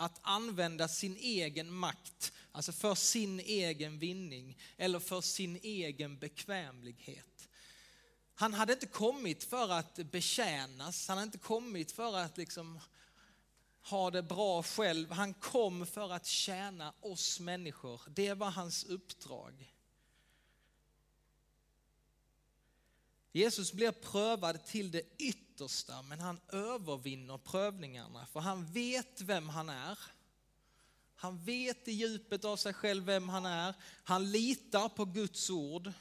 att 0.00 0.18
använda 0.22 0.88
sin 0.88 1.16
egen 1.16 1.74
makt, 1.74 2.32
alltså 2.52 2.72
för 2.72 2.94
sin 2.94 3.40
egen 3.40 3.98
vinning 3.98 4.58
eller 4.76 5.00
för 5.00 5.20
sin 5.20 5.58
egen 5.62 6.18
bekvämlighet. 6.18 7.48
Han 8.34 8.54
hade 8.54 8.72
inte 8.72 8.86
kommit 8.86 9.44
för 9.44 9.72
att 9.72 9.94
betjänas, 9.94 11.08
han 11.08 11.18
hade 11.18 11.26
inte 11.26 11.38
kommit 11.38 11.92
för 11.92 12.16
att 12.16 12.36
liksom 12.38 12.80
ha 13.82 14.10
det 14.10 14.22
bra 14.22 14.62
själv. 14.62 15.10
Han 15.10 15.34
kom 15.34 15.86
för 15.86 16.12
att 16.12 16.26
tjäna 16.26 16.94
oss 17.00 17.40
människor. 17.40 18.00
Det 18.08 18.34
var 18.34 18.50
hans 18.50 18.84
uppdrag. 18.84 19.74
Jesus 23.38 23.72
blir 23.72 23.92
prövad 23.92 24.66
till 24.66 24.90
det 24.90 25.02
yttersta, 25.18 26.02
men 26.02 26.20
han 26.20 26.40
övervinner 26.48 27.38
prövningarna, 27.38 28.26
för 28.26 28.40
han 28.40 28.66
vet 28.66 29.20
vem 29.20 29.48
han 29.48 29.68
är. 29.68 29.98
Han 31.14 31.44
vet 31.44 31.88
i 31.88 31.92
djupet 31.92 32.44
av 32.44 32.56
sig 32.56 32.72
själv 32.72 33.04
vem 33.04 33.28
han 33.28 33.46
är. 33.46 33.74
Han 34.04 34.30
litar 34.30 34.88
på 34.88 35.04
Guds 35.04 35.50
ord. 35.50 35.92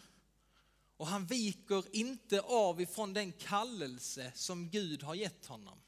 Och 0.97 1.07
han 1.07 1.25
viker 1.25 1.95
inte 1.95 2.41
av 2.41 2.81
ifrån 2.81 3.13
den 3.13 3.31
kallelse 3.31 4.31
som 4.35 4.69
Gud 4.69 5.03
har 5.03 5.15
gett 5.15 5.45
honom. 5.45 5.79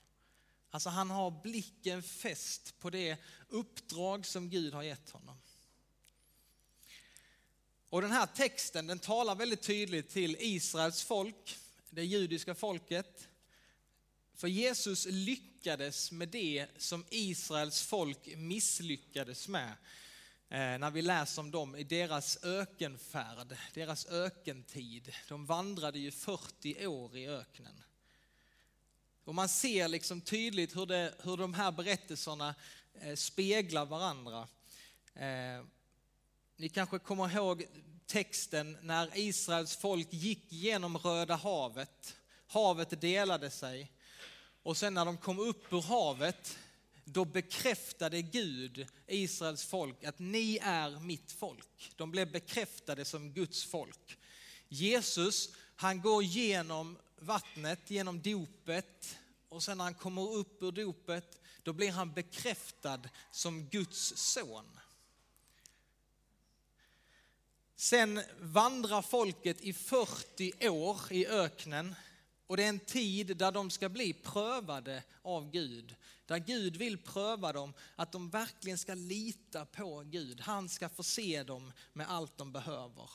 Alltså 0.70 0.90
han 0.90 1.10
har 1.10 1.42
blicken 1.44 2.04
fäst 2.04 2.80
på 2.80 2.90
det 2.90 3.18
uppdrag 3.48 4.26
som 4.26 4.50
Gud 4.50 4.74
har 4.74 4.84
gett 4.84 5.10
honom. 5.10 5.39
Och 7.90 8.02
den 8.02 8.12
här 8.12 8.26
texten 8.26 8.88
den 8.88 9.00
talar 9.00 9.36
väldigt 9.36 9.62
tydligt 9.62 10.10
till 10.10 10.36
Israels 10.40 11.04
folk, 11.04 11.58
det 11.90 12.06
judiska 12.06 12.56
folket. 12.56 13.28
För 14.36 14.48
Jesus 14.48 15.06
lyckades 15.10 16.12
med 16.12 16.30
det 16.30 16.68
som 16.78 17.06
Israels 17.10 17.82
folk 17.82 18.36
misslyckades 18.36 19.48
med. 19.48 19.72
Eh, 20.50 20.78
när 20.80 20.92
vi 20.92 21.02
läser 21.02 21.42
om 21.42 21.52
dem 21.52 21.76
i 21.76 21.84
deras 21.84 22.44
ökenfärd, 22.44 23.58
deras 23.74 24.06
ökentid. 24.06 25.14
De 25.28 25.46
vandrade 25.46 26.00
ju 26.00 26.12
40 26.12 26.88
år 26.88 27.18
i 27.18 27.28
öknen. 27.28 27.84
Och 29.24 29.36
man 29.36 29.50
ser 29.50 29.88
liksom 29.88 30.22
tydligt 30.22 30.76
hur, 30.76 30.86
det, 30.86 31.16
hur 31.24 31.38
de 31.38 31.54
här 31.54 31.72
berättelserna 31.72 32.56
eh, 33.02 33.16
speglar 33.16 33.86
varandra. 33.86 34.48
Eh, 35.14 35.64
ni 36.60 36.70
kanske 36.70 37.00
kommer 37.00 37.36
ihåg 37.36 37.66
texten 38.06 38.78
när 38.82 39.18
Israels 39.18 39.76
folk 39.76 40.08
gick 40.14 40.52
genom 40.52 40.98
Röda 40.98 41.36
havet. 41.36 42.16
Havet 42.48 43.02
delade 43.02 43.50
sig 43.50 43.92
och 44.64 44.78
sen 44.78 44.94
när 44.94 45.06
de 45.06 45.18
kom 45.18 45.40
upp 45.40 45.74
ur 45.74 45.82
havet 45.82 46.58
då 47.04 47.26
bekräftade 47.26 48.22
Gud 48.22 48.88
Israels 49.08 49.66
folk 49.66 50.04
att 50.04 50.20
ni 50.20 50.60
är 50.62 51.00
mitt 51.00 51.32
folk. 51.32 51.92
De 51.96 52.12
blev 52.12 52.32
bekräftade 52.32 53.06
som 53.06 53.34
Guds 53.34 53.64
folk. 53.64 54.18
Jesus, 54.70 55.50
han 55.76 56.02
går 56.02 56.24
genom 56.24 56.98
vattnet, 57.20 57.92
genom 57.92 58.22
dopet 58.22 59.18
och 59.50 59.64
sen 59.64 59.78
när 59.78 59.84
han 59.84 59.94
kommer 59.94 60.32
upp 60.32 60.64
ur 60.64 60.72
dopet, 60.72 61.42
då 61.64 61.74
blir 61.74 61.92
han 61.92 62.14
bekräftad 62.14 63.02
som 63.32 63.66
Guds 63.66 64.18
son. 64.18 64.80
Sen 67.80 68.22
vandrar 68.40 69.02
folket 69.02 69.62
i 69.62 69.74
40 69.74 70.70
år 70.70 71.00
i 71.10 71.28
öknen 71.28 71.96
och 72.48 72.58
det 72.58 72.64
är 72.64 72.70
en 72.70 72.80
tid 72.80 73.38
där 73.38 73.52
de 73.52 73.70
ska 73.70 73.90
bli 73.90 74.14
prövade 74.14 75.04
av 75.22 75.52
Gud. 75.52 75.96
Där 76.26 76.38
Gud 76.38 76.78
vill 76.78 76.98
pröva 76.98 77.54
dem, 77.54 77.74
att 77.96 78.12
de 78.12 78.30
verkligen 78.30 78.78
ska 78.78 78.94
lita 78.94 79.66
på 79.66 80.04
Gud. 80.06 80.42
Han 80.42 80.70
ska 80.70 80.90
förse 80.90 81.44
dem 81.44 81.74
med 81.94 82.10
allt 82.10 82.38
de 82.38 82.52
behöver. 82.52 83.10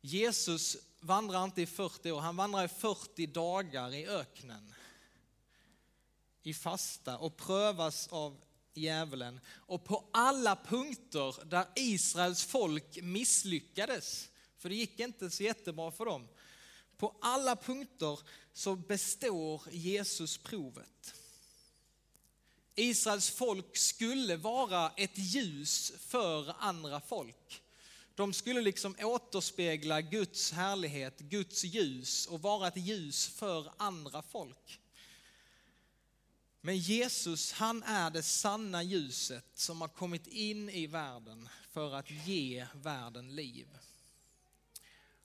Jesus 0.00 0.76
vandrar 1.00 1.44
inte 1.44 1.62
i 1.62 1.66
40 1.66 2.10
år, 2.10 2.20
han 2.20 2.36
vandrar 2.36 2.64
i 2.64 2.68
40 2.68 3.26
dagar 3.26 3.94
i 3.94 4.06
öknen. 4.06 4.74
I 6.42 6.54
fasta 6.54 7.18
och 7.18 7.36
prövas 7.36 8.08
av 8.08 8.43
djävulen. 8.74 9.40
Och 9.46 9.84
på 9.84 10.04
alla 10.12 10.56
punkter 10.56 11.44
där 11.44 11.66
Israels 11.76 12.44
folk 12.44 13.02
misslyckades, 13.02 14.28
för 14.58 14.68
det 14.68 14.74
gick 14.74 15.00
inte 15.00 15.30
så 15.30 15.42
jättebra 15.42 15.90
för 15.90 16.04
dem, 16.04 16.28
på 16.96 17.14
alla 17.20 17.56
punkter 17.56 18.18
så 18.52 18.76
består 18.76 19.62
Jesus 19.70 20.38
provet. 20.38 21.14
Israels 22.74 23.30
folk 23.30 23.76
skulle 23.76 24.36
vara 24.36 24.92
ett 24.96 25.18
ljus 25.18 25.92
för 25.98 26.54
andra 26.58 27.00
folk. 27.00 27.62
De 28.14 28.32
skulle 28.32 28.60
liksom 28.60 28.96
återspegla 29.00 30.00
Guds 30.00 30.52
härlighet, 30.52 31.18
Guds 31.18 31.64
ljus 31.64 32.26
och 32.26 32.42
vara 32.42 32.68
ett 32.68 32.76
ljus 32.76 33.26
för 33.26 33.72
andra 33.76 34.22
folk. 34.22 34.80
Men 36.66 36.78
Jesus, 36.78 37.52
han 37.52 37.82
är 37.82 38.10
det 38.10 38.22
sanna 38.22 38.82
ljuset 38.82 39.44
som 39.54 39.80
har 39.80 39.88
kommit 39.88 40.26
in 40.26 40.68
i 40.68 40.86
världen 40.86 41.48
för 41.70 41.94
att 41.94 42.10
ge 42.10 42.66
världen 42.74 43.34
liv. 43.34 43.66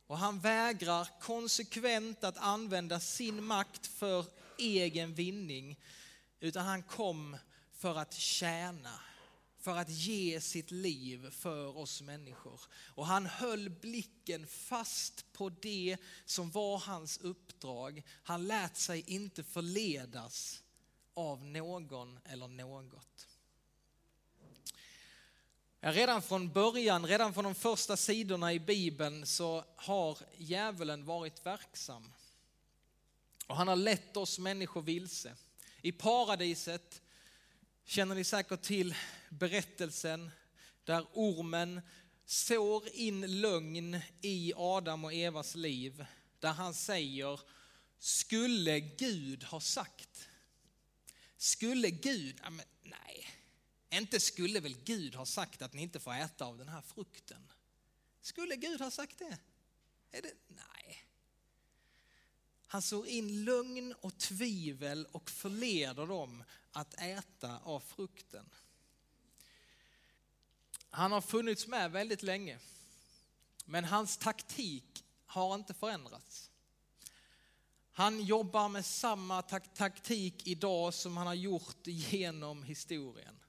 Och 0.07 0.17
han 0.17 0.39
vägrar 0.39 1.07
konsekvent 1.21 2.23
att 2.23 2.37
använda 2.37 2.99
sin 2.99 3.43
makt 3.43 3.87
för 3.87 4.25
egen 4.57 5.13
vinning, 5.13 5.79
utan 6.39 6.65
han 6.65 6.83
kom 6.83 7.37
för 7.73 7.95
att 7.95 8.13
tjäna, 8.13 8.99
för 9.59 9.77
att 9.77 9.89
ge 9.89 10.41
sitt 10.41 10.71
liv 10.71 11.31
för 11.31 11.77
oss 11.77 12.01
människor. 12.01 12.61
Och 12.71 13.07
han 13.07 13.25
höll 13.25 13.69
blicken 13.69 14.47
fast 14.47 15.33
på 15.33 15.49
det 15.49 15.97
som 16.25 16.51
var 16.51 16.77
hans 16.77 17.17
uppdrag. 17.17 18.03
Han 18.23 18.47
lät 18.47 18.77
sig 18.77 19.03
inte 19.07 19.43
förledas 19.43 20.63
av 21.19 21.45
någon 21.45 22.19
eller 22.25 22.47
något. 22.47 23.27
Redan 25.81 26.21
från 26.21 26.51
början, 26.51 27.05
redan 27.05 27.33
från 27.33 27.43
de 27.43 27.55
första 27.55 27.97
sidorna 27.97 28.53
i 28.53 28.59
Bibeln 28.59 29.25
så 29.25 29.63
har 29.75 30.17
djävulen 30.37 31.05
varit 31.05 31.45
verksam. 31.45 32.13
Och 33.47 33.55
han 33.55 33.67
har 33.67 33.75
lett 33.75 34.17
oss 34.17 34.39
människor 34.39 34.81
vilse. 34.81 35.35
I 35.81 35.91
paradiset 35.91 37.01
känner 37.85 38.15
ni 38.15 38.23
säkert 38.23 38.61
till 38.61 38.95
berättelsen 39.29 40.31
där 40.83 41.05
ormen 41.13 41.81
sår 42.25 42.87
in 42.93 43.41
lögn 43.41 44.01
i 44.21 44.53
Adam 44.55 45.05
och 45.05 45.13
Evas 45.13 45.55
liv. 45.55 46.05
Där 46.39 46.53
han 46.53 46.73
säger, 46.73 47.39
skulle 47.97 48.79
Gud 48.79 49.43
ha 49.43 49.59
sagt? 49.59 50.28
Skulle 51.39 51.89
Gud, 51.89 52.41
nej, 52.83 53.27
inte 53.89 54.19
skulle 54.19 54.59
väl 54.59 54.75
Gud 54.83 55.15
ha 55.15 55.25
sagt 55.25 55.61
att 55.61 55.73
ni 55.73 55.81
inte 55.81 55.99
får 55.99 56.13
äta 56.13 56.45
av 56.45 56.57
den 56.57 56.67
här 56.67 56.81
frukten? 56.81 57.51
Skulle 58.21 58.55
Gud 58.55 58.81
ha 58.81 58.91
sagt 58.91 59.19
det? 59.19 59.37
Är 60.11 60.21
det? 60.21 60.33
Nej. 60.47 61.05
Han 62.67 62.81
sår 62.81 63.07
in 63.07 63.45
lögn 63.45 63.93
och 63.93 64.17
tvivel 64.17 65.07
och 65.11 65.29
förleder 65.29 66.07
dem 66.07 66.43
att 66.71 66.93
äta 67.01 67.59
av 67.59 67.79
frukten. 67.79 68.49
Han 70.89 71.11
har 71.11 71.21
funnits 71.21 71.67
med 71.67 71.91
väldigt 71.91 72.23
länge, 72.23 72.59
men 73.65 73.85
hans 73.85 74.17
taktik 74.17 75.05
har 75.25 75.55
inte 75.55 75.73
förändrats. 75.73 76.49
Han 77.99 78.21
jobbar 78.21 78.69
med 78.69 78.85
samma 78.85 79.41
taktik 79.41 80.47
idag 80.47 80.93
som 80.93 81.17
han 81.17 81.27
har 81.27 81.33
gjort 81.33 81.87
genom 81.87 82.63
historien. 82.63 83.39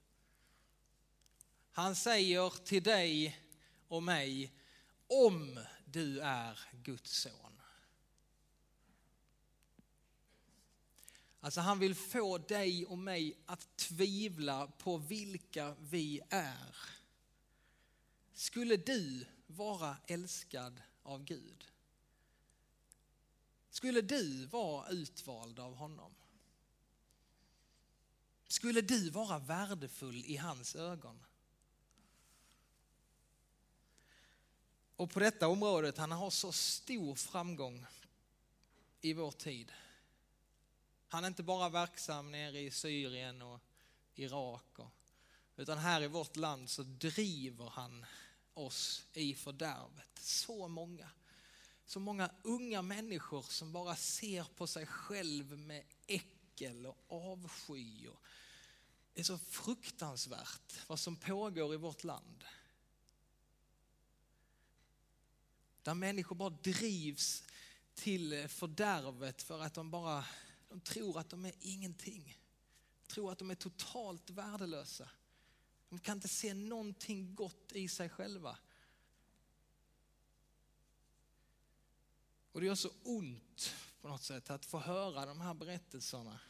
Han 1.70 1.96
säger 1.96 2.64
till 2.64 2.82
dig 2.82 3.40
och 3.88 4.02
mig, 4.02 4.52
om 5.06 5.60
du 5.84 6.20
är 6.20 6.60
Guds 6.72 7.12
son. 7.12 7.60
Alltså 11.40 11.60
han 11.60 11.78
vill 11.78 11.94
få 11.94 12.38
dig 12.38 12.86
och 12.86 12.98
mig 12.98 13.38
att 13.46 13.76
tvivla 13.76 14.66
på 14.66 14.96
vilka 14.96 15.76
vi 15.80 16.20
är. 16.30 16.76
Skulle 18.32 18.76
du 18.76 19.26
vara 19.46 19.96
älskad 20.06 20.82
av 21.02 21.24
Gud? 21.24 21.66
Skulle 23.80 24.00
du 24.00 24.46
vara 24.46 24.88
utvald 24.88 25.58
av 25.58 25.74
honom? 25.74 26.14
Skulle 28.48 28.80
du 28.80 29.10
vara 29.10 29.38
värdefull 29.38 30.24
i 30.24 30.36
hans 30.36 30.76
ögon? 30.76 31.24
Och 34.96 35.10
på 35.10 35.20
detta 35.20 35.48
området, 35.48 35.98
han 35.98 36.12
har 36.12 36.30
så 36.30 36.52
stor 36.52 37.14
framgång 37.14 37.86
i 39.00 39.12
vår 39.12 39.30
tid. 39.30 39.72
Han 41.08 41.24
är 41.24 41.28
inte 41.28 41.42
bara 41.42 41.68
verksam 41.68 42.30
nere 42.30 42.60
i 42.60 42.70
Syrien 42.70 43.42
och 43.42 43.60
Irak, 44.14 44.78
utan 45.56 45.78
här 45.78 46.02
i 46.02 46.06
vårt 46.06 46.36
land 46.36 46.70
så 46.70 46.82
driver 46.82 47.70
han 47.70 48.06
oss 48.54 49.04
i 49.12 49.34
fördärvet. 49.34 50.18
Så 50.18 50.68
många, 50.68 51.10
så 51.90 52.00
många 52.00 52.30
unga 52.42 52.82
människor 52.82 53.42
som 53.42 53.72
bara 53.72 53.96
ser 53.96 54.44
på 54.44 54.66
sig 54.66 54.86
själv 54.86 55.58
med 55.58 55.84
äckel 56.06 56.86
och 56.86 56.96
avsky. 57.08 58.08
Och 58.08 58.22
det 59.12 59.20
är 59.20 59.24
så 59.24 59.38
fruktansvärt 59.38 60.88
vad 60.88 61.00
som 61.00 61.16
pågår 61.16 61.74
i 61.74 61.76
vårt 61.76 62.04
land. 62.04 62.44
Där 65.82 65.94
människor 65.94 66.36
bara 66.36 66.50
drivs 66.50 67.44
till 67.94 68.48
fördärvet 68.48 69.42
för 69.42 69.60
att 69.60 69.74
de 69.74 69.90
bara 69.90 70.24
de 70.68 70.80
tror 70.80 71.18
att 71.18 71.30
de 71.30 71.44
är 71.44 71.54
ingenting. 71.60 72.38
Tror 73.06 73.32
att 73.32 73.38
de 73.38 73.50
är 73.50 73.54
totalt 73.54 74.30
värdelösa. 74.30 75.08
De 75.88 75.98
kan 75.98 76.16
inte 76.16 76.28
se 76.28 76.54
någonting 76.54 77.34
gott 77.34 77.72
i 77.72 77.88
sig 77.88 78.08
själva. 78.08 78.58
Och 82.52 82.60
det 82.60 82.66
gör 82.66 82.74
så 82.74 82.90
ont 83.02 83.74
på 84.00 84.08
något 84.08 84.22
sätt 84.22 84.50
att 84.50 84.66
få 84.66 84.78
höra 84.78 85.26
de 85.26 85.40
här 85.40 85.54
berättelserna. 85.54 86.40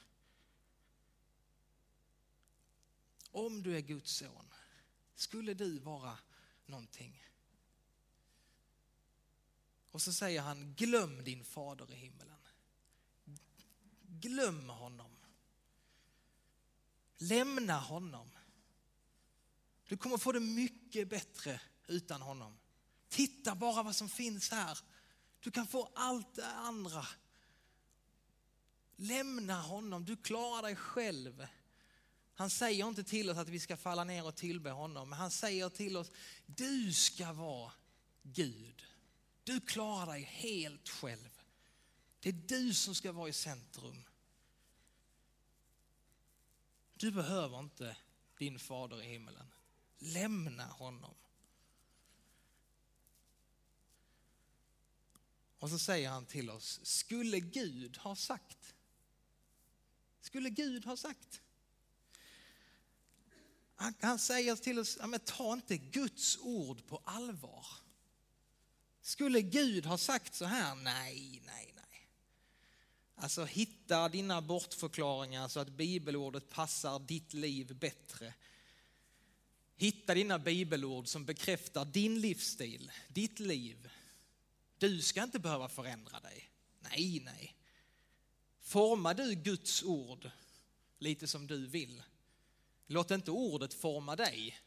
Om 3.31 3.63
du 3.63 3.77
är 3.77 3.81
Guds 3.81 4.13
son, 4.13 4.55
skulle 5.15 5.55
du 5.55 5.79
vara 5.79 6.19
någonting? 6.67 7.27
Och 9.91 10.03
så 10.03 10.13
säger 10.13 10.41
han, 10.41 10.75
glöm 10.75 11.25
din 11.25 11.45
fader 11.45 11.93
i 11.93 11.95
himmelen. 11.95 12.39
Glöm 14.03 14.69
honom. 14.69 15.17
Lämna 17.19 17.79
honom. 17.79 18.31
Du 19.89 19.97
kommer 19.97 20.19
få 20.19 20.33
det 20.33 20.41
mycket 20.41 21.09
bättre 21.09 21.61
utan 21.87 22.23
honom. 22.23 22.59
Titta 23.09 23.55
bara 23.55 23.83
vad 23.83 23.97
som 23.97 24.09
finns 24.09 24.51
här. 24.51 24.79
Du 25.41 25.51
kan 25.51 25.67
få 25.67 25.91
allt 25.95 26.35
det 26.35 26.47
andra. 26.47 27.07
Lämna 28.97 29.61
honom, 29.61 30.05
du 30.05 30.17
klarar 30.17 30.63
dig 30.63 30.77
själv. 30.77 31.47
Han 32.35 32.51
säger 32.51 32.89
inte 32.89 33.05
till 33.05 33.31
oss 33.31 33.39
att 33.39 33.49
vi 33.49 33.61
ska 33.61 33.77
falla 33.77 34.05
ner 34.05 34.27
och 34.27 34.37
tillbe 34.37 34.71
honom, 34.71 35.11
men 35.11 35.19
han 35.19 35.31
säger 35.31 35.69
till 35.69 35.97
oss, 35.97 36.11
du 36.47 36.93
ska 36.93 37.33
vara 37.33 37.73
Gud. 38.23 38.85
Du 39.45 39.61
klarar 39.61 40.07
dig 40.07 40.23
helt 40.23 40.89
själv. 40.89 41.41
Det 42.21 42.29
är 42.29 42.33
du 42.33 42.75
som 42.75 42.95
ska 42.95 43.13
vara 43.13 43.29
i 43.29 43.33
centrum. 43.33 44.05
Du 46.95 47.11
behöver 47.11 47.59
inte 47.59 47.97
din 48.39 48.59
fader 48.59 49.03
i 49.03 49.07
himmelen. 49.07 49.53
Lämna 49.99 50.67
honom. 50.67 51.15
Och 55.61 55.71
så 55.71 55.79
säger 55.79 56.09
han 56.09 56.27
till 56.27 56.51
oss, 56.51 56.81
skulle 56.83 57.41
Gud 57.41 57.97
ha 57.97 58.17
sagt? 58.17 58.75
Skulle 60.21 60.51
Gud 60.51 60.85
ha 60.85 60.97
sagt? 60.97 61.41
Han, 63.77 63.95
han 64.01 64.19
säger 64.19 64.57
till 64.57 64.79
oss, 64.79 64.97
ja, 65.01 65.07
men 65.07 65.21
ta 65.21 65.53
inte 65.53 65.77
Guds 65.77 66.39
ord 66.39 66.87
på 66.87 67.03
allvar. 67.05 67.67
Skulle 69.03 69.43
Gud 69.43 69.87
ha 69.87 69.99
sagt 69.99 70.35
så 70.35 70.45
här? 70.45 70.75
Nej, 70.75 71.43
nej, 71.47 71.73
nej. 71.77 72.09
Alltså 73.15 73.45
hitta 73.45 74.09
dina 74.09 74.43
bortförklaringar 74.43 75.49
så 75.49 75.61
att 75.61 75.71
bibelordet 75.71 76.49
passar 76.49 76.99
ditt 76.99 77.33
liv 77.33 77.77
bättre. 77.77 78.35
Hitta 79.77 80.15
dina 80.15 80.39
bibelord 80.39 81.09
som 81.09 81.25
bekräftar 81.25 81.85
din 81.85 82.21
livsstil, 82.21 82.93
ditt 83.09 83.41
liv. 83.41 83.91
Du 84.81 85.03
ska 85.03 85.23
inte 85.23 85.39
behöva 85.39 85.69
förändra 85.69 86.21
dig. 86.21 86.51
Nej, 86.81 87.21
nej. 87.25 87.57
Forma 88.61 89.15
du 89.15 89.35
Guds 89.35 89.83
ord 89.83 90.31
lite 90.99 91.27
som 91.27 91.47
du 91.47 91.67
vill. 91.67 92.03
Låt 92.87 93.11
inte 93.11 93.31
ordet 93.31 93.75
forma 93.75 94.17
dig. 94.17 94.61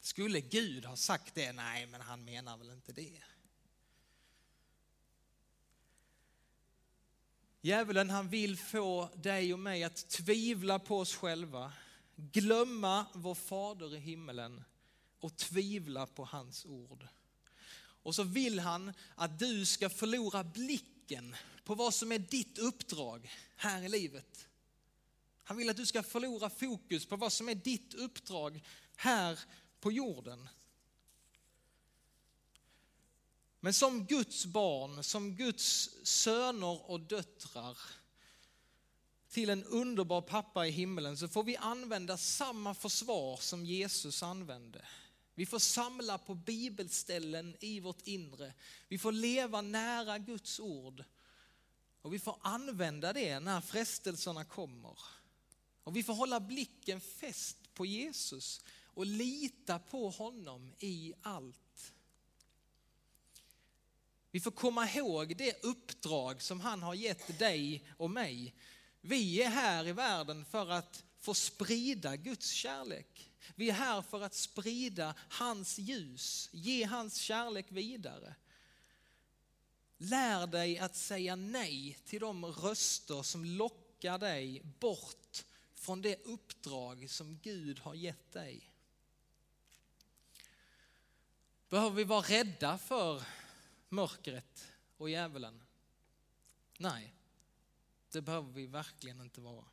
Skulle 0.00 0.40
Gud 0.40 0.84
ha 0.84 0.96
sagt 0.96 1.34
det? 1.34 1.52
Nej, 1.52 1.86
men 1.86 2.00
han 2.00 2.24
menar 2.24 2.56
väl 2.56 2.70
inte 2.70 2.92
det. 2.92 3.22
Djävulen 7.60 8.10
han 8.10 8.28
vill 8.28 8.58
få 8.58 9.10
dig 9.14 9.52
och 9.52 9.58
mig 9.58 9.84
att 9.84 10.08
tvivla 10.08 10.78
på 10.78 10.98
oss 10.98 11.14
själva, 11.14 11.72
glömma 12.16 13.06
vår 13.14 13.34
fader 13.34 13.96
i 13.96 13.98
himmelen 13.98 14.64
och 15.20 15.36
tvivla 15.36 16.06
på 16.06 16.24
hans 16.24 16.66
ord. 16.66 17.08
Och 18.02 18.14
så 18.14 18.22
vill 18.22 18.58
han 18.58 18.92
att 19.14 19.38
du 19.38 19.66
ska 19.66 19.90
förlora 19.90 20.44
blicken 20.44 21.36
på 21.64 21.74
vad 21.74 21.94
som 21.94 22.12
är 22.12 22.18
ditt 22.18 22.58
uppdrag 22.58 23.30
här 23.56 23.82
i 23.82 23.88
livet. 23.88 24.48
Han 25.42 25.56
vill 25.56 25.70
att 25.70 25.76
du 25.76 25.86
ska 25.86 26.02
förlora 26.02 26.50
fokus 26.50 27.06
på 27.06 27.16
vad 27.16 27.32
som 27.32 27.48
är 27.48 27.54
ditt 27.54 27.94
uppdrag 27.94 28.64
här 28.96 29.38
på 29.80 29.92
jorden. 29.92 30.48
Men 33.60 33.74
som 33.74 34.06
Guds 34.06 34.46
barn, 34.46 35.04
som 35.04 35.36
Guds 35.36 35.90
söner 36.02 36.90
och 36.90 37.00
döttrar 37.00 37.78
till 39.28 39.50
en 39.50 39.64
underbar 39.64 40.22
pappa 40.22 40.66
i 40.66 40.70
himmelen 40.70 41.16
så 41.16 41.28
får 41.28 41.44
vi 41.44 41.56
använda 41.56 42.16
samma 42.16 42.74
försvar 42.74 43.36
som 43.36 43.66
Jesus 43.66 44.22
använde. 44.22 44.84
Vi 45.40 45.46
får 45.46 45.58
samla 45.58 46.18
på 46.18 46.34
bibelställen 46.34 47.56
i 47.60 47.80
vårt 47.80 48.06
inre. 48.06 48.54
Vi 48.88 48.98
får 48.98 49.12
leva 49.12 49.60
nära 49.60 50.18
Guds 50.18 50.60
ord. 50.60 51.04
Och 52.02 52.14
vi 52.14 52.18
får 52.18 52.36
använda 52.40 53.12
det 53.12 53.40
när 53.40 53.60
frestelserna 53.60 54.44
kommer. 54.44 54.98
Och 55.84 55.96
vi 55.96 56.02
får 56.02 56.14
hålla 56.14 56.40
blicken 56.40 57.00
fäst 57.00 57.74
på 57.74 57.86
Jesus 57.86 58.60
och 58.84 59.06
lita 59.06 59.78
på 59.78 60.10
honom 60.10 60.72
i 60.78 61.12
allt. 61.22 61.92
Vi 64.30 64.40
får 64.40 64.50
komma 64.50 64.90
ihåg 64.90 65.36
det 65.36 65.64
uppdrag 65.64 66.42
som 66.42 66.60
han 66.60 66.82
har 66.82 66.94
gett 66.94 67.38
dig 67.38 67.84
och 67.96 68.10
mig. 68.10 68.54
Vi 69.00 69.42
är 69.42 69.48
här 69.48 69.88
i 69.88 69.92
världen 69.92 70.44
för 70.44 70.70
att 70.70 71.04
få 71.18 71.34
sprida 71.34 72.16
Guds 72.16 72.50
kärlek. 72.50 73.29
Vi 73.54 73.70
är 73.70 73.74
här 73.74 74.02
för 74.02 74.20
att 74.20 74.34
sprida 74.34 75.14
hans 75.28 75.78
ljus, 75.78 76.48
ge 76.52 76.84
hans 76.84 77.16
kärlek 77.16 77.66
vidare. 77.68 78.34
Lär 79.96 80.46
dig 80.46 80.78
att 80.78 80.96
säga 80.96 81.36
nej 81.36 81.98
till 82.04 82.20
de 82.20 82.46
röster 82.46 83.22
som 83.22 83.44
lockar 83.44 84.18
dig 84.18 84.62
bort 84.80 85.44
från 85.74 86.02
det 86.02 86.24
uppdrag 86.24 87.10
som 87.10 87.38
Gud 87.42 87.78
har 87.78 87.94
gett 87.94 88.32
dig. 88.32 88.70
Behöver 91.68 91.96
vi 91.96 92.04
vara 92.04 92.22
rädda 92.22 92.78
för 92.78 93.22
mörkret 93.88 94.68
och 94.96 95.10
djävulen? 95.10 95.62
Nej, 96.78 97.14
det 98.10 98.20
behöver 98.20 98.52
vi 98.52 98.66
verkligen 98.66 99.20
inte 99.20 99.40
vara. 99.40 99.64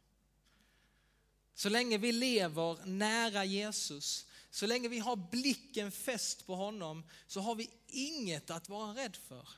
Så 1.57 1.69
länge 1.69 1.97
vi 1.97 2.11
lever 2.11 2.85
nära 2.85 3.45
Jesus, 3.45 4.25
så 4.49 4.67
länge 4.67 4.87
vi 4.87 4.99
har 4.99 5.15
blicken 5.15 5.91
fäst 5.91 6.45
på 6.45 6.55
honom, 6.55 7.03
så 7.27 7.39
har 7.41 7.55
vi 7.55 7.69
inget 7.87 8.49
att 8.51 8.69
vara 8.69 8.95
rädd 8.95 9.15
för. 9.15 9.49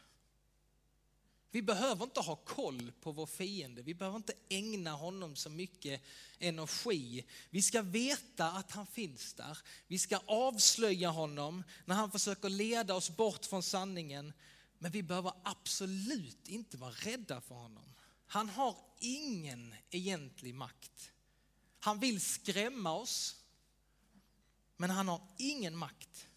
Vi 1.51 1.61
behöver 1.61 2.03
inte 2.03 2.19
ha 2.19 2.35
koll 2.35 2.91
på 3.01 3.11
vår 3.11 3.25
fiende, 3.25 3.81
vi 3.81 3.93
behöver 3.93 4.17
inte 4.17 4.33
ägna 4.49 4.91
honom 4.91 5.35
så 5.35 5.49
mycket 5.49 6.01
energi. 6.39 7.25
Vi 7.49 7.61
ska 7.61 7.81
veta 7.81 8.51
att 8.51 8.71
han 8.71 8.87
finns 8.87 9.33
där. 9.33 9.57
Vi 9.87 9.99
ska 9.99 10.17
avslöja 10.25 11.09
honom 11.09 11.63
när 11.85 11.95
han 11.95 12.11
försöker 12.11 12.49
leda 12.49 12.95
oss 12.95 13.09
bort 13.09 13.45
från 13.45 13.63
sanningen. 13.63 14.33
Men 14.77 14.91
vi 14.91 15.03
behöver 15.03 15.31
absolut 15.43 16.47
inte 16.47 16.77
vara 16.77 16.91
rädda 16.91 17.41
för 17.41 17.55
honom. 17.55 17.95
Han 18.27 18.49
har 18.49 18.77
ingen 18.99 19.75
egentlig 19.89 20.55
makt. 20.55 21.11
Han 21.79 21.99
vill 21.99 22.21
skrämma 22.21 22.93
oss, 22.93 23.43
men 24.77 24.89
han 24.89 25.07
har 25.07 25.21
ingen 25.37 25.77
makt. 25.77 26.27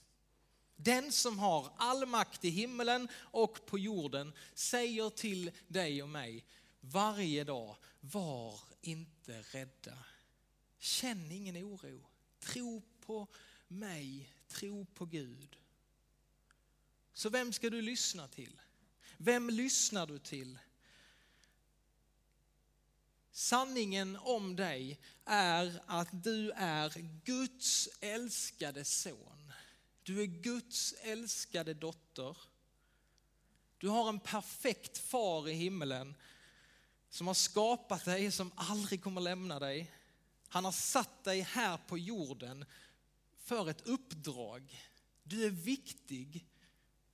Den 0.76 1.12
som 1.12 1.38
har 1.38 1.72
all 1.76 2.06
makt 2.06 2.44
i 2.44 2.50
himmelen 2.50 3.08
och 3.14 3.66
på 3.66 3.78
jorden 3.78 4.32
säger 4.54 5.10
till 5.10 5.50
dig 5.68 6.02
och 6.02 6.08
mig 6.08 6.44
varje 6.80 7.44
dag, 7.44 7.76
var 8.00 8.60
inte 8.80 9.42
rädda. 9.42 9.98
Känn 10.78 11.30
ingen 11.30 11.56
oro. 11.56 12.06
Tro 12.40 12.82
på 13.00 13.26
mig, 13.68 14.32
tro 14.48 14.84
på 14.84 15.06
Gud. 15.06 15.56
Så 17.12 17.28
vem 17.28 17.52
ska 17.52 17.70
du 17.70 17.82
lyssna 17.82 18.28
till? 18.28 18.60
Vem 19.16 19.50
lyssnar 19.50 20.06
du 20.06 20.18
till? 20.18 20.58
Sanningen 23.32 24.16
om 24.16 24.56
dig 24.56 25.00
är 25.24 25.82
att 25.86 26.08
du 26.12 26.50
är 26.50 26.92
Guds 27.24 27.88
älskade 28.00 28.84
son. 28.84 29.52
Du 30.02 30.22
är 30.22 30.26
Guds 30.26 30.92
älskade 30.92 31.74
dotter. 31.74 32.36
Du 33.78 33.88
har 33.88 34.08
en 34.08 34.20
perfekt 34.20 34.98
far 34.98 35.48
i 35.48 35.52
himmelen 35.52 36.14
som 37.10 37.26
har 37.26 37.34
skapat 37.34 38.04
dig, 38.04 38.30
som 38.30 38.52
aldrig 38.54 39.02
kommer 39.02 39.20
lämna 39.20 39.58
dig. 39.58 39.92
Han 40.48 40.64
har 40.64 40.72
satt 40.72 41.24
dig 41.24 41.40
här 41.40 41.78
på 41.88 41.98
jorden 41.98 42.64
för 43.38 43.70
ett 43.70 43.86
uppdrag. 43.86 44.80
Du 45.22 45.44
är 45.44 45.50
viktig 45.50 46.46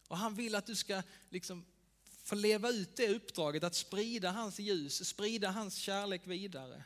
och 0.09 0.19
han 0.19 0.35
vill 0.35 0.55
att 0.55 0.67
du 0.67 0.77
ska 0.77 1.03
liksom 1.29 1.65
få 2.29 2.35
leva 2.35 2.69
ut 2.69 2.97
det 2.97 3.09
uppdraget 3.09 3.65
att 3.65 3.75
sprida 3.75 4.31
hans 4.31 4.59
ljus, 4.59 5.09
sprida 5.09 5.51
hans 5.51 5.77
kärlek 5.77 6.27
vidare. 6.27 6.85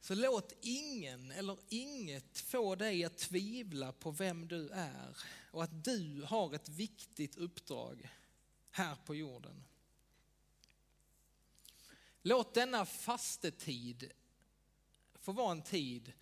Så 0.00 0.14
låt 0.14 0.52
ingen 0.60 1.30
eller 1.30 1.58
inget 1.68 2.38
få 2.38 2.74
dig 2.74 3.04
att 3.04 3.18
tvivla 3.18 3.92
på 3.92 4.10
vem 4.10 4.48
du 4.48 4.68
är 4.68 5.16
och 5.50 5.64
att 5.64 5.84
du 5.84 6.22
har 6.22 6.54
ett 6.54 6.68
viktigt 6.68 7.36
uppdrag 7.36 8.10
här 8.70 8.96
på 9.06 9.14
jorden. 9.14 9.64
Låt 12.22 12.54
denna 12.54 12.86
fastetid 12.86 14.12
få 15.14 15.32
vara 15.32 15.52
en 15.52 15.62
tid 15.62 16.12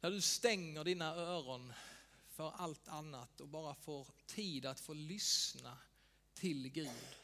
där 0.00 0.10
du 0.10 0.20
stänger 0.20 0.84
dina 0.84 1.14
öron 1.14 1.72
för 2.40 2.50
allt 2.50 2.88
annat 2.88 3.40
och 3.40 3.48
bara 3.48 3.74
får 3.74 4.06
tid 4.26 4.66
att 4.66 4.80
få 4.80 4.94
lyssna 4.94 5.78
till 6.34 6.68
Gud. 6.68 7.16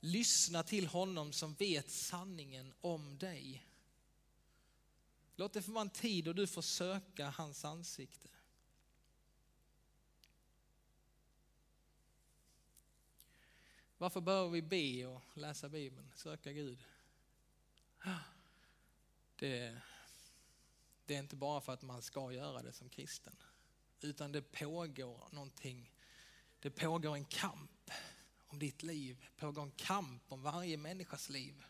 Lyssna 0.00 0.62
till 0.62 0.86
honom 0.86 1.32
som 1.32 1.54
vet 1.54 1.90
sanningen 1.90 2.74
om 2.80 3.18
dig. 3.18 3.66
Låt 5.36 5.52
det 5.52 5.62
få 5.62 5.72
vara 5.72 5.82
en 5.82 5.90
tid 5.90 6.24
då 6.24 6.32
du 6.32 6.46
får 6.46 6.62
söka 6.62 7.30
hans 7.30 7.64
ansikte. 7.64 8.28
Varför 13.98 14.20
behöver 14.20 14.50
vi 14.50 14.62
be 14.62 15.06
och 15.06 15.22
läsa 15.34 15.68
Bibeln, 15.68 16.12
söka 16.16 16.52
Gud? 16.52 16.84
Det 19.36 19.80
det 21.06 21.14
är 21.14 21.18
inte 21.18 21.36
bara 21.36 21.60
för 21.60 21.72
att 21.72 21.82
man 21.82 22.02
ska 22.02 22.32
göra 22.32 22.62
det 22.62 22.72
som 22.72 22.88
kristen. 22.88 23.36
Utan 24.00 24.32
det 24.32 24.42
pågår 24.42 25.28
någonting. 25.32 25.92
Det 26.60 26.70
pågår 26.70 27.14
en 27.14 27.24
kamp 27.24 27.90
om 28.46 28.58
ditt 28.58 28.82
liv. 28.82 29.16
Det 29.20 29.40
pågår 29.40 29.62
en 29.62 29.70
kamp 29.70 30.22
om 30.32 30.42
varje 30.42 30.76
människas 30.76 31.28
liv. 31.28 31.64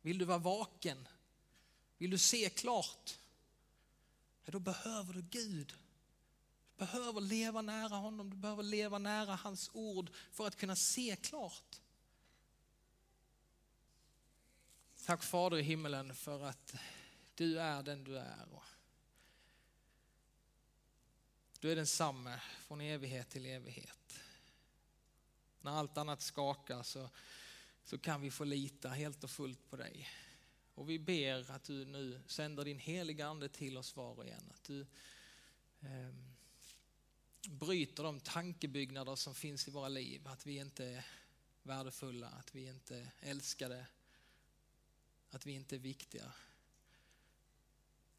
Vill 0.00 0.18
du 0.18 0.24
vara 0.24 0.38
vaken? 0.38 1.08
Vill 1.98 2.10
du 2.10 2.18
se 2.18 2.50
klart? 2.50 3.18
Ja, 4.44 4.52
då 4.52 4.58
behöver 4.58 5.12
du 5.12 5.22
Gud. 5.22 5.74
Du 6.76 6.78
behöver 6.78 7.20
leva 7.20 7.62
nära 7.62 7.96
honom, 7.96 8.30
du 8.30 8.36
behöver 8.36 8.62
leva 8.62 8.98
nära 8.98 9.34
hans 9.34 9.70
ord 9.72 10.10
för 10.32 10.46
att 10.46 10.56
kunna 10.56 10.76
se 10.76 11.16
klart. 11.16 11.80
Tack 15.04 15.22
Fader 15.22 15.56
i 15.56 15.62
himmelen 15.62 16.14
för 16.14 16.44
att 16.44 16.74
du 17.36 17.60
är 17.60 17.82
den 17.82 18.04
du 18.04 18.18
är. 18.18 18.46
Du 21.60 21.72
är 21.72 21.76
densamme 21.76 22.40
från 22.66 22.80
evighet 22.80 23.28
till 23.28 23.46
evighet. 23.46 24.20
När 25.60 25.70
allt 25.70 25.98
annat 25.98 26.22
skakar 26.22 26.82
så, 26.82 27.10
så 27.84 27.98
kan 27.98 28.20
vi 28.20 28.30
få 28.30 28.44
lita 28.44 28.88
helt 28.88 29.24
och 29.24 29.30
fullt 29.30 29.70
på 29.70 29.76
dig. 29.76 30.08
Och 30.74 30.90
vi 30.90 30.98
ber 30.98 31.50
att 31.50 31.64
du 31.64 31.84
nu 31.84 32.20
sänder 32.26 32.64
din 32.64 32.78
heliga 32.78 33.26
ande 33.26 33.48
till 33.48 33.76
oss 33.76 33.96
var 33.96 34.18
och 34.18 34.26
en. 34.26 34.50
Att 34.54 34.64
du 34.64 34.80
eh, 35.80 36.14
bryter 37.48 38.02
de 38.02 38.20
tankebyggnader 38.20 39.16
som 39.16 39.34
finns 39.34 39.68
i 39.68 39.70
våra 39.70 39.88
liv. 39.88 40.28
Att 40.28 40.46
vi 40.46 40.56
inte 40.56 40.84
är 40.84 41.06
värdefulla, 41.62 42.28
att 42.28 42.54
vi 42.54 42.68
inte 42.68 42.96
är 42.96 43.12
älskade, 43.20 43.86
att 45.30 45.46
vi 45.46 45.52
inte 45.52 45.76
är 45.76 45.80
viktiga. 45.80 46.32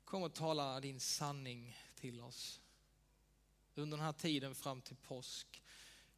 Kom 0.08 0.24
och 0.24 0.34
tala 0.34 0.80
din 0.80 1.00
sanning 1.00 1.78
till 1.96 2.22
oss. 2.22 2.62
Under 3.76 3.98
den 3.98 4.06
här 4.06 4.14
tiden 4.14 4.56
fram 4.56 4.82
till 4.82 4.96
påsk. 4.96 5.64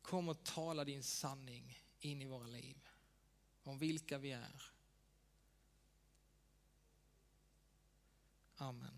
Kom 0.01 0.29
och 0.29 0.43
tala 0.43 0.85
din 0.85 1.03
sanning 1.03 1.79
in 1.99 2.21
i 2.21 2.25
våra 2.25 2.47
liv. 2.47 2.87
Om 3.63 3.77
vilka 3.77 4.17
vi 4.17 4.31
är. 4.31 4.63
Amen. 8.55 8.95